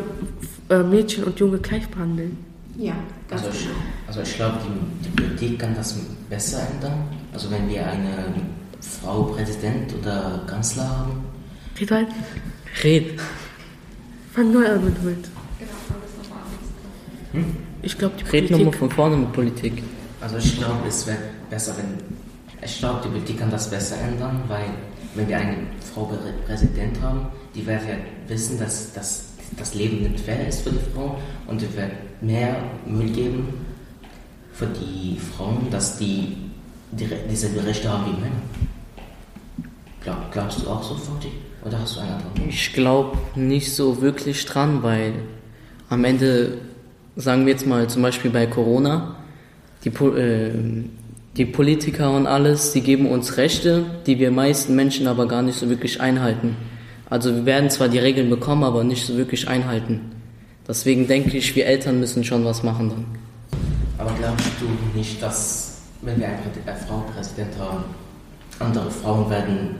äh, 0.70 0.84
Mädchen 0.84 1.24
und 1.24 1.40
Junge 1.40 1.58
gleich 1.60 1.88
behandeln. 1.88 2.38
ja 2.78 2.94
ganz 3.30 3.44
Also 3.44 3.58
ich, 3.58 3.64
genau. 3.66 3.76
also 4.08 4.22
ich 4.22 4.36
glaube, 4.36 4.58
die, 4.66 5.06
die 5.06 5.10
Politik 5.22 5.60
kann 5.60 5.76
das 5.76 5.96
besser 6.30 6.60
ändern. 6.74 7.04
Also 7.34 7.50
wenn 7.52 7.68
wir 7.70 7.86
eine 7.86 8.34
Frau 8.82 9.24
Präsident 9.24 9.94
oder 10.00 10.44
Kanzler 10.48 10.88
haben, 10.88 11.24
Red 11.80 11.92
halt, 11.92 12.08
Red. 12.84 13.20
fang 14.34 14.52
neu 14.52 14.66
an 14.68 14.84
mit 14.84 15.04
mit. 15.04 15.16
Genau, 15.24 15.72
das 15.90 16.30
nochmal 16.30 17.44
Ich 17.84 17.98
glaube, 17.98 18.16
die 18.18 18.24
Red 18.30 18.44
nochmal 18.52 18.60
Politik. 18.66 18.80
von 18.80 18.90
vorne 18.92 19.18
mit 19.18 19.34
Politik. 19.34 19.84
Also 20.22 20.38
ich 20.38 20.58
glaube, 20.58 20.88
es 20.88 21.06
wäre 21.06 21.18
besser, 21.50 21.76
wenn... 21.78 22.18
Ich 22.64 22.80
glaube, 22.80 23.02
die 23.06 23.10
Politik 23.10 23.38
kann 23.40 23.52
das 23.52 23.70
besser 23.70 23.96
ändern, 24.02 24.42
weil 24.48 24.66
wenn 25.14 25.28
wir 25.28 25.38
eine 25.38 25.58
Frau 25.94 26.06
Prä- 26.06 26.46
Präsident 26.48 27.00
haben, 27.02 27.28
die 27.54 27.66
wird 27.66 27.82
ja 27.88 27.96
wissen, 28.28 28.58
dass, 28.58 28.92
dass 28.94 29.26
das 29.56 29.74
Leben 29.74 30.02
nicht 30.02 30.20
fair 30.20 30.48
ist 30.48 30.62
für 30.62 30.72
die 30.72 30.80
Frau 30.94 31.18
und 31.48 31.62
die 31.62 31.76
wird 31.76 31.92
mehr 32.22 32.56
Müll 32.86 33.10
geben 33.10 33.48
für 34.54 34.68
die 34.68 35.18
Frauen, 35.20 35.68
dass 35.70 35.98
die, 35.98 36.36
die 36.92 37.06
Rechte 37.06 37.92
haben 37.92 38.06
wie 38.08 38.22
Männer. 38.22 38.42
Glaub, 40.04 40.32
glaubst 40.32 40.64
du 40.64 40.70
auch 40.70 40.84
so, 40.84 40.96
Fauti? 40.96 41.28
Oder 41.64 41.80
hast 41.80 41.98
du 41.98 42.00
eine 42.00 42.14
andere 42.14 42.30
Meinung? 42.30 42.50
Ich 42.50 42.74
glaube 42.74 43.18
nicht 43.36 43.74
so 43.74 44.02
wirklich 44.02 44.46
dran, 44.46 44.84
weil 44.84 45.14
am 45.90 46.04
Ende, 46.04 46.60
sagen 47.16 47.46
wir 47.46 47.54
jetzt 47.54 47.68
mal 47.68 47.88
zum 47.90 48.02
Beispiel 48.02 48.32
bei 48.32 48.48
Corona, 48.48 49.16
die, 49.84 49.90
äh, 49.90 50.52
die 51.36 51.46
Politiker 51.46 52.12
und 52.12 52.26
alles, 52.26 52.72
die 52.72 52.82
geben 52.82 53.08
uns 53.08 53.38
Rechte, 53.38 53.86
die 54.06 54.18
wir 54.18 54.32
meisten 54.32 54.76
Menschen 54.76 55.08
aber 55.08 55.28
gar 55.28 55.42
nicht 55.42 55.58
so 55.58 55.70
wirklich 55.70 56.02
einhalten. 56.02 56.56
Also 57.10 57.34
wir 57.34 57.46
werden 57.46 57.70
zwar 57.70 57.88
die 57.88 58.00
Regeln 58.00 58.30
bekommen, 58.30 58.64
aber 58.64 58.84
nicht 58.84 59.06
so 59.06 59.16
wirklich 59.18 59.48
einhalten. 59.48 60.12
Deswegen 60.68 61.08
denke 61.08 61.38
ich, 61.38 61.56
wir 61.56 61.66
Eltern 61.66 62.00
müssen 62.00 62.24
schon 62.24 62.44
was 62.44 62.64
machen 62.64 62.90
dann. 62.90 63.06
Aber 63.98 64.12
glaubst 64.20 64.52
du 64.60 64.98
nicht, 64.98 65.22
dass, 65.22 65.82
wenn 66.02 66.20
wir 66.20 66.28
eine, 66.28 66.78
Frau 66.88 67.06
Präsident 67.14 67.58
haben, 67.58 67.86
andere 68.60 68.92
Frauen 68.92 69.30
werden 69.30 69.76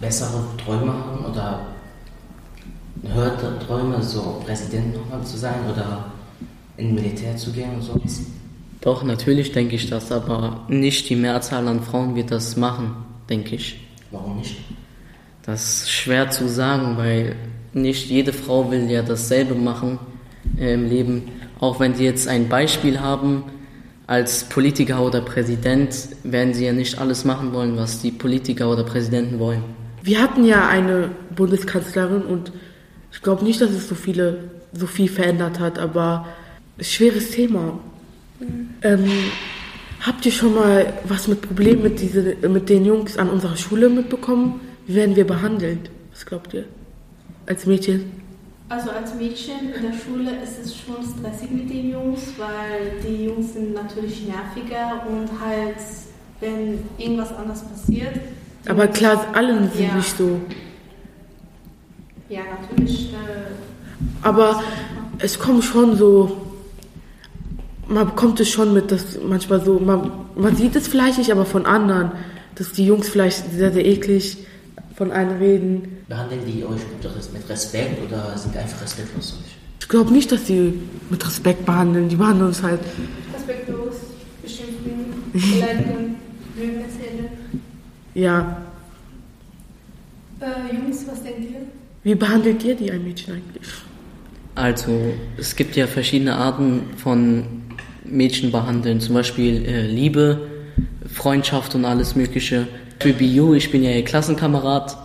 bessere 0.00 0.42
Träume 0.64 0.92
haben 0.92 1.24
oder 1.26 1.66
höhere 3.12 3.58
Träume, 3.66 4.02
so 4.02 4.42
Präsident 4.44 4.94
nochmal 4.96 5.22
zu 5.24 5.36
sein? 5.36 5.60
Oder 5.70 6.06
in 6.80 6.94
Militär 6.94 7.36
zu 7.36 7.52
gehen 7.52 7.74
und 7.74 7.82
sowas? 7.82 8.22
Doch, 8.80 9.04
natürlich 9.04 9.52
denke 9.52 9.76
ich 9.76 9.90
das, 9.90 10.10
aber 10.10 10.64
nicht 10.68 11.10
die 11.10 11.16
Mehrzahl 11.16 11.68
an 11.68 11.82
Frauen 11.82 12.14
wird 12.14 12.30
das 12.30 12.56
machen, 12.56 12.94
denke 13.28 13.56
ich. 13.56 13.78
Warum 14.10 14.38
nicht? 14.38 14.56
Das 15.44 15.82
ist 15.82 15.90
schwer 15.90 16.30
zu 16.30 16.48
sagen, 16.48 16.96
weil 16.96 17.36
nicht 17.72 18.08
jede 18.10 18.32
Frau 18.32 18.70
will 18.70 18.90
ja 18.90 19.02
dasselbe 19.02 19.54
machen 19.54 19.98
äh, 20.58 20.74
im 20.74 20.88
Leben. 20.88 21.22
Auch 21.58 21.80
wenn 21.80 21.94
sie 21.94 22.04
jetzt 22.04 22.28
ein 22.28 22.48
Beispiel 22.48 23.00
haben, 23.00 23.44
als 24.06 24.44
Politiker 24.44 25.02
oder 25.02 25.20
Präsident 25.20 25.94
werden 26.24 26.52
sie 26.52 26.66
ja 26.66 26.72
nicht 26.72 26.98
alles 26.98 27.24
machen 27.24 27.52
wollen, 27.52 27.76
was 27.76 28.02
die 28.02 28.10
Politiker 28.10 28.68
oder 28.70 28.82
Präsidenten 28.82 29.38
wollen. 29.38 29.62
Wir 30.02 30.20
hatten 30.20 30.44
ja 30.44 30.66
eine 30.68 31.10
Bundeskanzlerin 31.36 32.22
und 32.22 32.50
ich 33.12 33.22
glaube 33.22 33.44
nicht, 33.44 33.60
dass 33.60 33.70
es 33.70 33.88
so 33.88 33.94
viele, 33.94 34.50
so 34.72 34.86
viel 34.86 35.08
verändert 35.08 35.60
hat, 35.60 35.78
aber 35.78 36.26
schweres 36.80 37.30
Thema. 37.30 37.78
Ähm, 38.82 39.10
habt 40.00 40.26
ihr 40.26 40.32
schon 40.32 40.54
mal 40.54 40.92
was 41.04 41.28
mit 41.28 41.42
Problemen 41.42 41.82
mit, 41.82 42.00
diese, 42.00 42.36
mit 42.48 42.68
den 42.68 42.84
Jungs 42.84 43.16
an 43.16 43.28
unserer 43.30 43.56
Schule 43.56 43.88
mitbekommen? 43.88 44.60
Wie 44.90 44.96
werden 44.96 45.14
wir 45.14 45.24
behandelt? 45.24 45.88
Was 46.12 46.26
glaubt 46.26 46.52
ihr? 46.52 46.64
Als 47.46 47.64
Mädchen? 47.64 48.10
Also 48.68 48.90
als 48.90 49.14
Mädchen 49.14 49.72
in 49.72 49.82
der 49.82 49.92
Schule 49.92 50.32
ist 50.42 50.58
es 50.64 50.74
schon 50.76 50.96
stressig 50.96 51.48
mit 51.52 51.70
den 51.70 51.90
Jungs, 51.92 52.22
weil 52.38 52.94
die 53.06 53.26
Jungs 53.26 53.52
sind 53.52 53.72
natürlich 53.72 54.26
nerviger 54.26 55.06
und 55.08 55.28
halt, 55.40 55.76
wenn 56.40 56.80
irgendwas 56.98 57.32
anderes 57.32 57.62
passiert. 57.62 58.14
Aber 58.66 58.88
klar, 58.88 59.26
alle 59.32 59.58
sind 59.72 59.78
Ja. 59.90 59.94
nicht 59.94 60.16
so. 60.18 60.40
Ja, 62.28 62.40
natürlich. 62.60 63.12
Äh, 63.12 63.16
Aber 64.22 64.60
es 65.18 65.38
kommt 65.38 65.62
schon 65.62 65.96
so, 65.96 66.36
man 67.86 68.06
bekommt 68.06 68.40
es 68.40 68.50
schon 68.50 68.74
mit, 68.74 68.90
dass 68.90 69.20
manchmal 69.24 69.64
so, 69.64 69.78
man, 69.78 70.10
man 70.34 70.56
sieht 70.56 70.74
es 70.74 70.88
vielleicht 70.88 71.18
nicht, 71.18 71.30
aber 71.30 71.44
von 71.44 71.64
anderen, 71.64 72.10
dass 72.56 72.72
die 72.72 72.86
Jungs 72.86 73.08
vielleicht 73.08 73.52
sehr, 73.52 73.70
sehr 73.72 73.86
eklig 73.86 74.36
von 75.00 75.12
einem 75.12 75.38
reden. 75.38 76.04
Behandeln 76.08 76.42
die 76.44 76.62
euch 76.62 76.82
mit 77.32 77.48
Respekt 77.48 78.02
oder 78.06 78.36
sind 78.36 78.54
die 78.54 78.58
einfach 78.58 78.82
respektlos 78.82 79.38
euch? 79.40 79.56
Ich 79.80 79.88
glaube 79.88 80.12
nicht, 80.12 80.30
dass 80.30 80.46
sie 80.46 80.74
mit 81.08 81.26
Respekt 81.26 81.64
behandeln. 81.64 82.10
Die 82.10 82.16
behandeln 82.16 82.48
uns 82.48 82.62
halt, 82.62 82.80
respektlos, 83.34 83.94
beschimpfen, 84.42 85.22
beleidigen, 85.32 86.16
Lügen 86.54 86.82
erzählen. 86.82 87.30
ja. 88.12 88.60
Äh, 90.38 90.76
Jungs, 90.76 91.06
was 91.10 91.22
denkt 91.22 91.50
ihr? 91.50 91.62
Wie 92.02 92.14
behandelt 92.14 92.62
ihr 92.62 92.74
die 92.74 92.92
ein 92.92 93.02
Mädchen 93.02 93.36
eigentlich? 93.36 93.72
Also 94.54 95.14
es 95.38 95.56
gibt 95.56 95.76
ja 95.76 95.86
verschiedene 95.86 96.34
Arten 96.34 96.82
von 96.98 97.44
Mädchen 98.04 98.52
behandeln, 98.52 99.00
zum 99.00 99.14
Beispiel 99.14 99.64
äh, 99.64 99.86
Liebe, 99.86 100.49
Freundschaft 101.06 101.74
und 101.74 101.84
alles 101.84 102.16
Mögliche. 102.16 102.66
Für 102.98 103.12
BU, 103.14 103.54
ich 103.54 103.70
bin 103.70 103.82
ja 103.82 103.90
ihr 103.90 104.04
Klassenkamerad, 104.04 104.96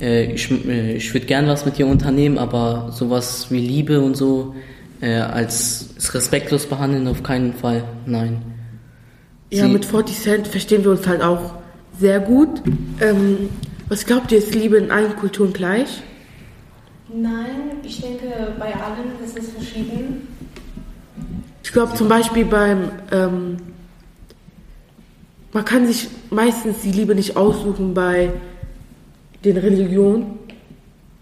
äh, 0.00 0.32
ich, 0.32 0.50
äh, 0.68 0.96
ich 0.96 1.12
würde 1.14 1.26
gern 1.26 1.46
was 1.46 1.64
mit 1.64 1.78
ihr 1.78 1.86
unternehmen, 1.86 2.36
aber 2.38 2.90
sowas 2.92 3.46
wie 3.50 3.60
Liebe 3.60 4.00
und 4.00 4.16
so 4.16 4.54
äh, 5.00 5.14
als 5.14 5.90
respektlos 6.12 6.66
behandeln 6.66 7.06
auf 7.08 7.22
keinen 7.22 7.54
Fall, 7.54 7.84
nein. 8.04 8.42
Ja, 9.50 9.64
Sie- 9.64 9.72
mit 9.72 9.84
40 9.86 10.18
Cent 10.18 10.46
verstehen 10.48 10.84
wir 10.84 10.90
uns 10.90 11.06
halt 11.06 11.22
auch 11.22 11.54
sehr 11.98 12.20
gut. 12.20 12.60
Ähm, 13.00 13.48
was 13.88 14.04
glaubt 14.04 14.30
ihr, 14.32 14.38
ist 14.38 14.54
Liebe 14.54 14.76
in 14.76 14.90
allen 14.90 15.16
Kulturen 15.16 15.52
gleich? 15.54 16.02
Nein, 17.10 17.78
ich 17.82 18.02
denke, 18.02 18.26
bei 18.58 18.74
allen 18.74 19.24
ist 19.24 19.38
es 19.38 19.50
verschieden. 19.52 20.28
Ich 21.64 21.72
glaube 21.72 21.94
zum 21.94 22.08
Beispiel 22.08 22.44
beim, 22.44 22.90
ähm, 23.10 23.56
man 25.52 25.64
kann 25.64 25.86
sich 25.86 26.08
meistens 26.30 26.80
die 26.82 26.92
Liebe 26.92 27.14
nicht 27.14 27.36
aussuchen 27.36 27.94
bei 27.94 28.30
den 29.44 29.56
Religionen, 29.56 30.26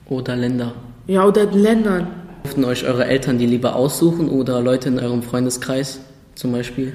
Oder 0.09 0.37
Länder. 0.37 0.73
ja, 1.07 1.25
oder 1.25 1.47
den 1.47 1.61
Ländern. 1.63 2.07
Durften 2.45 2.65
euch 2.65 2.85
eure 2.85 3.05
Eltern 3.07 3.39
die 3.39 3.47
Liebe 3.47 3.75
aussuchen 3.75 4.29
oder 4.29 4.61
Leute 4.61 4.89
in 4.89 4.99
eurem 4.99 5.23
Freundeskreis 5.23 6.01
zum 6.35 6.53
Beispiel? 6.53 6.93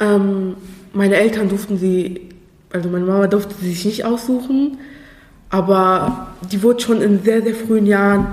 Ähm, 0.00 0.54
meine 0.92 1.16
Eltern 1.16 1.48
durften 1.48 1.78
sie, 1.78 2.28
also 2.72 2.88
meine 2.90 3.04
Mama 3.06 3.26
durfte 3.26 3.54
sie 3.60 3.70
sich 3.70 3.84
nicht 3.86 4.04
aussuchen, 4.04 4.78
aber 5.50 6.28
die 6.50 6.62
wurde 6.62 6.80
schon 6.80 7.00
in 7.02 7.22
sehr, 7.22 7.42
sehr 7.42 7.54
frühen 7.54 7.86
Jahren, 7.86 8.26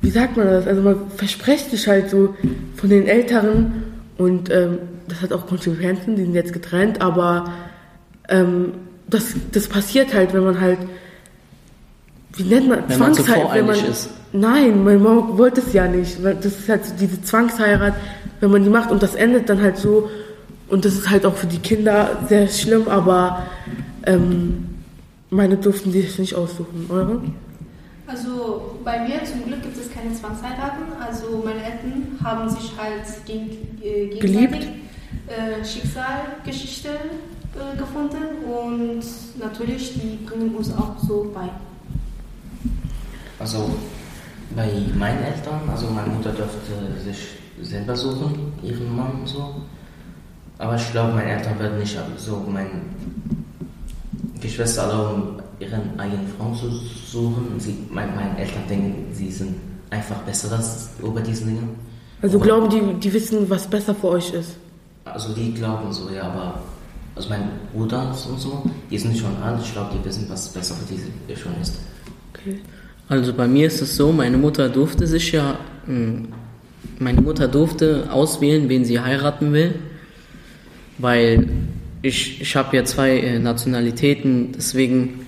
wie 0.00 0.10
sagt 0.10 0.36
man 0.36 0.46
das, 0.46 0.66
also 0.66 0.82
man 0.82 0.96
verspricht 1.16 1.70
sich 1.70 1.86
halt 1.86 2.10
so 2.10 2.34
von 2.76 2.90
den 2.90 3.06
Älteren 3.06 3.84
und 4.18 4.50
ähm, 4.50 4.78
das 5.08 5.20
hat 5.22 5.32
auch 5.32 5.46
Konsequenzen, 5.46 6.16
die 6.16 6.22
sind 6.22 6.34
jetzt 6.34 6.52
getrennt, 6.52 7.00
aber 7.00 7.44
ähm, 8.32 8.72
das, 9.08 9.34
das 9.52 9.68
passiert 9.68 10.12
halt, 10.14 10.32
wenn 10.32 10.44
man 10.44 10.60
halt, 10.60 10.78
wie 12.34 12.44
nennt 12.44 12.68
man, 12.68 12.82
Wenn 12.88 12.98
man 12.98 13.14
zu 13.14 13.22
Zwangsheirat- 13.22 13.54
wenn 13.54 13.66
man, 13.66 13.84
ist. 13.84 14.08
Nein, 14.32 14.82
meine 14.84 14.98
Mama 14.98 15.36
wollte 15.36 15.60
es 15.60 15.72
ja 15.74 15.86
nicht. 15.86 16.18
Das 16.24 16.46
ist 16.46 16.68
halt 16.68 16.84
so 16.86 16.94
diese 16.98 17.20
Zwangsheirat, 17.22 17.94
wenn 18.40 18.50
man 18.50 18.64
die 18.64 18.70
macht 18.70 18.90
und 18.90 19.02
das 19.02 19.14
endet 19.14 19.48
dann 19.48 19.60
halt 19.60 19.76
so. 19.76 20.08
Und 20.68 20.86
das 20.86 20.94
ist 20.94 21.10
halt 21.10 21.26
auch 21.26 21.34
für 21.34 21.46
die 21.46 21.58
Kinder 21.58 22.18
sehr 22.28 22.48
schlimm, 22.48 22.88
aber 22.88 23.42
ähm, 24.06 24.64
meine 25.28 25.56
durften 25.58 25.92
sich 25.92 26.18
nicht 26.18 26.34
aussuchen. 26.34 26.86
Eure? 26.88 27.20
Also 28.06 28.76
bei 28.82 29.00
mir 29.06 29.22
zum 29.24 29.44
Glück 29.44 29.62
gibt 29.62 29.76
es 29.76 29.90
keine 29.92 30.14
Zwangsheiraten. 30.14 30.84
Also 31.06 31.42
meine 31.44 31.62
Eltern 31.62 32.18
haben 32.24 32.48
sich 32.48 32.72
halt 32.78 33.02
gegen, 33.26 33.50
äh, 33.82 34.06
gegenseitig 34.06 34.20
Geliebt? 34.20 34.68
äh, 35.28 35.62
Schicksalgeschichte 35.64 36.88
äh, 37.54 37.76
gefunden 37.76 38.44
und 38.46 39.02
natürlich 39.40 39.94
die 39.94 40.24
bringen 40.26 40.54
uns 40.54 40.72
auch 40.76 40.96
so 41.06 41.30
bei. 41.34 41.48
Also 43.38 43.70
bei 44.54 44.70
meinen 44.96 45.22
Eltern, 45.24 45.60
also 45.70 45.86
meine 45.90 46.08
Mutter 46.08 46.30
durfte 46.32 46.58
sich 47.04 47.18
selber 47.62 47.96
suchen, 47.96 48.52
ihren 48.62 48.94
Mann 48.96 49.12
und 49.20 49.28
so. 49.28 49.54
Aber 50.58 50.76
ich 50.76 50.90
glaube, 50.92 51.12
meine 51.14 51.32
Eltern 51.32 51.58
werden 51.58 51.78
nicht 51.78 51.96
so 52.18 52.44
meine 52.48 52.68
Geschwister 54.40 54.82
erlauben, 54.82 55.42
ihren 55.58 55.98
eigenen 55.98 56.28
Frauen 56.38 56.54
zu 56.54 56.70
suchen. 57.10 57.58
Sie, 57.58 57.78
mein, 57.90 58.14
meine 58.14 58.38
Eltern 58.38 58.62
denken, 58.68 59.12
sie 59.14 59.30
sind 59.30 59.54
einfach 59.90 60.16
besser 60.18 60.48
das, 60.50 60.90
über 61.02 61.20
diesen 61.20 61.48
Dingen. 61.48 61.76
Also 62.20 62.36
Aber- 62.36 62.46
glauben 62.46 62.68
die, 62.70 62.94
die 63.00 63.12
wissen, 63.12 63.48
was 63.50 63.66
besser 63.66 63.94
für 63.94 64.08
euch 64.08 64.32
ist. 64.32 64.56
Also 65.04 65.32
die 65.34 65.52
glauben 65.52 65.92
so, 65.92 66.08
ja, 66.10 66.22
aber 66.24 66.60
also 67.14 67.28
mein 67.28 67.50
Bruder 67.72 68.14
und 68.28 68.40
so, 68.40 68.64
die 68.90 68.98
sind 68.98 69.16
schon 69.16 69.36
alt, 69.42 69.60
ich 69.62 69.72
glaube, 69.72 69.90
die 69.94 70.04
wissen, 70.04 70.26
was 70.28 70.48
besser 70.48 70.74
für 70.74 70.94
die 70.94 71.36
schon 71.36 71.52
ist. 71.60 71.78
Okay. 72.32 72.60
Also 73.08 73.32
bei 73.34 73.46
mir 73.46 73.66
ist 73.66 73.82
es 73.82 73.96
so, 73.96 74.12
meine 74.12 74.38
Mutter 74.38 74.68
durfte 74.68 75.06
sich 75.06 75.32
ja, 75.32 75.58
mh, 75.86 76.28
meine 76.98 77.20
Mutter 77.20 77.48
durfte 77.48 78.08
auswählen, 78.10 78.68
wen 78.68 78.84
sie 78.84 79.00
heiraten 79.00 79.52
will, 79.52 79.74
weil 80.98 81.48
ich, 82.00 82.40
ich 82.40 82.56
habe 82.56 82.76
ja 82.76 82.84
zwei 82.84 83.18
äh, 83.18 83.38
Nationalitäten, 83.38 84.52
deswegen, 84.52 85.26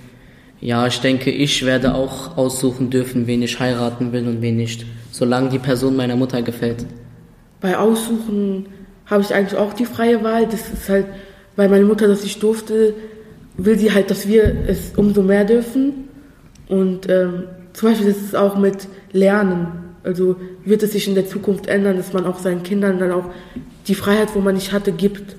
ja, 0.59 0.87
ich 0.87 0.99
denke, 0.99 1.31
ich 1.31 1.65
werde 1.65 1.93
auch 1.93 2.37
aussuchen 2.37 2.89
dürfen, 2.89 3.27
wen 3.27 3.41
ich 3.41 3.59
heiraten 3.59 4.11
will 4.11 4.27
und 4.27 4.41
wen 4.41 4.57
nicht, 4.57 4.85
solange 5.11 5.49
die 5.49 5.59
Person 5.59 5.95
meiner 5.95 6.15
Mutter 6.15 6.41
gefällt. 6.41 6.85
Bei 7.61 7.77
Aussuchen 7.77 8.65
habe 9.05 9.21
ich 9.21 9.33
eigentlich 9.33 9.57
auch 9.57 9.73
die 9.73 9.85
freie 9.85 10.23
Wahl. 10.23 10.47
Das 10.47 10.69
ist 10.69 10.89
halt, 10.89 11.05
weil 11.55 11.69
meine 11.69 11.85
Mutter 11.85 12.07
das 12.07 12.23
nicht 12.23 12.41
durfte, 12.41 12.93
will 13.57 13.77
sie 13.77 13.93
halt, 13.93 14.11
dass 14.11 14.27
wir 14.27 14.55
es 14.67 14.91
umso 14.95 15.21
mehr 15.21 15.45
dürfen. 15.45 16.09
Und 16.67 17.09
ähm, 17.09 17.43
zum 17.73 17.89
Beispiel 17.89 18.07
ist 18.07 18.21
es 18.21 18.35
auch 18.35 18.57
mit 18.57 18.87
Lernen. 19.11 19.67
Also 20.03 20.35
wird 20.63 20.83
es 20.83 20.91
sich 20.91 21.07
in 21.07 21.15
der 21.15 21.27
Zukunft 21.27 21.67
ändern, 21.67 21.97
dass 21.97 22.13
man 22.13 22.25
auch 22.25 22.39
seinen 22.39 22.63
Kindern 22.63 22.99
dann 22.99 23.11
auch 23.11 23.25
die 23.87 23.95
Freiheit, 23.95 24.29
wo 24.35 24.39
man 24.39 24.55
nicht 24.55 24.71
hatte, 24.71 24.91
gibt. 24.91 25.35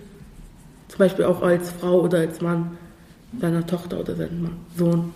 Zum 0.88 0.98
Beispiel 0.98 1.24
auch 1.24 1.42
als 1.42 1.70
Frau 1.70 2.00
oder 2.00 2.18
als 2.18 2.40
Mann 2.40 2.76
seiner 3.40 3.66
Tochter 3.66 4.00
oder 4.00 4.14
seinem 4.16 4.50
Sohn. 4.76 5.12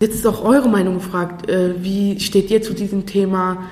Jetzt 0.00 0.14
ist 0.14 0.26
auch 0.26 0.44
eure 0.44 0.68
Meinung 0.68 0.94
gefragt. 0.94 1.50
Äh, 1.50 1.82
wie 1.82 2.20
steht 2.20 2.50
ihr 2.50 2.62
zu 2.62 2.72
diesem 2.72 3.04
Thema? 3.04 3.64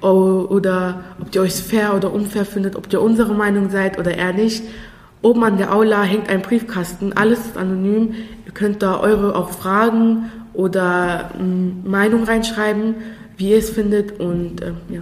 Oder 0.00 1.02
ob 1.18 1.34
ihr 1.34 1.40
euch 1.40 1.54
fair 1.54 1.94
oder 1.96 2.12
unfair 2.12 2.44
findet, 2.44 2.76
ob 2.76 2.92
ihr 2.92 3.00
unsere 3.00 3.32
Meinung 3.32 3.70
seid 3.70 3.98
oder 3.98 4.14
eher 4.14 4.34
nicht. 4.34 4.62
Oben 5.24 5.42
an 5.42 5.56
der 5.56 5.74
Aula 5.74 6.02
hängt 6.02 6.28
ein 6.28 6.42
Briefkasten, 6.42 7.14
alles 7.14 7.38
ist 7.46 7.56
anonym. 7.56 8.12
Ihr 8.44 8.52
könnt 8.52 8.82
da 8.82 9.00
eure 9.00 9.34
auch 9.34 9.48
Fragen 9.48 10.30
oder 10.52 11.30
ähm, 11.40 11.80
Meinung 11.82 12.24
reinschreiben, 12.24 12.96
wie 13.38 13.52
ihr 13.52 13.56
es 13.56 13.70
findet 13.70 14.20
und 14.20 14.62
ähm, 14.62 14.76
ja. 14.90 15.00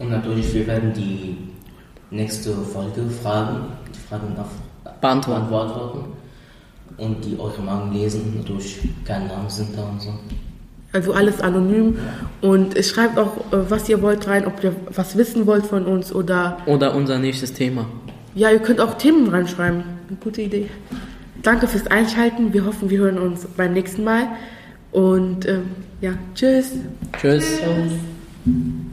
Und 0.00 0.10
natürlich, 0.10 0.52
wir 0.52 0.66
werden 0.66 0.92
die 0.92 1.36
nächste 2.10 2.52
Folge 2.52 3.02
Fragen, 3.22 3.66
die 3.94 4.08
Fragen 4.08 4.36
auf 4.36 4.48
Beantworten. 5.00 5.48
beantworten 5.48 5.98
und 6.96 7.24
die 7.24 7.38
eure 7.38 7.62
Meinung 7.62 7.92
lesen. 7.92 8.38
Natürlich, 8.38 8.80
keine 9.04 9.28
Namen 9.28 9.48
sind 9.48 9.68
da 9.78 9.84
und 9.84 10.02
so. 10.02 10.12
Also 10.92 11.12
alles 11.12 11.40
anonym. 11.40 11.96
Und 12.40 12.76
schreibt 12.84 13.18
auch, 13.18 13.36
äh, 13.52 13.70
was 13.70 13.88
ihr 13.88 14.02
wollt 14.02 14.26
rein, 14.26 14.44
ob 14.44 14.64
ihr 14.64 14.74
was 14.92 15.16
wissen 15.16 15.46
wollt 15.46 15.64
von 15.64 15.86
uns 15.86 16.12
oder. 16.12 16.56
Oder 16.66 16.92
unser 16.96 17.20
nächstes 17.20 17.52
Thema. 17.52 17.86
Ja, 18.34 18.50
ihr 18.50 18.58
könnt 18.58 18.80
auch 18.80 18.94
Themen 18.94 19.28
reinschreiben. 19.28 19.82
Eine 20.08 20.16
gute 20.18 20.42
Idee. 20.42 20.68
Danke 21.42 21.68
fürs 21.68 21.86
Einschalten. 21.86 22.52
Wir 22.52 22.64
hoffen, 22.64 22.90
wir 22.90 22.98
hören 22.98 23.18
uns 23.18 23.46
beim 23.56 23.72
nächsten 23.72 24.02
Mal. 24.02 24.28
Und 24.92 25.46
ähm, 25.46 25.70
ja, 26.00 26.12
tschüss. 26.34 26.72
Tschüss. 27.18 27.60
Tschüss. 27.60 28.84